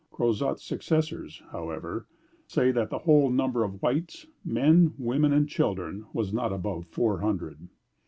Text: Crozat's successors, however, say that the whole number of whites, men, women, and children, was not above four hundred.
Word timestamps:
Crozat's 0.11 0.63
successors, 0.63 1.43
however, 1.51 2.07
say 2.47 2.71
that 2.71 2.89
the 2.89 2.97
whole 2.97 3.29
number 3.29 3.63
of 3.63 3.83
whites, 3.83 4.25
men, 4.43 4.95
women, 4.97 5.31
and 5.31 5.47
children, 5.47 6.07
was 6.11 6.33
not 6.33 6.51
above 6.51 6.87
four 6.87 7.19
hundred. 7.19 7.67